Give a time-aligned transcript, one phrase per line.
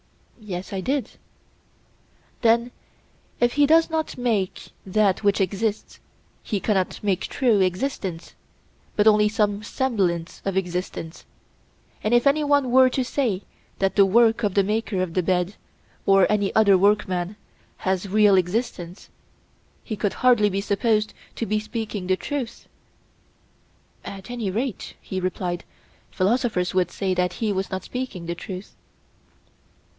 [0.39, 1.11] Yes, I did.
[2.41, 2.71] Then
[3.39, 5.99] if he does not make that which exists
[6.41, 8.33] he cannot make true existence,
[8.95, 11.25] but only some semblance of existence;
[12.03, 13.43] and if any one were to say
[13.77, 15.53] that the work of the maker of the bed,
[16.07, 17.35] or of any other workman,
[17.77, 19.09] has real existence,
[19.83, 22.67] he could hardly be supposed to be speaking the truth.
[24.03, 25.63] At any rate, he replied,
[26.09, 28.75] philosophers would say that he was not speaking the truth.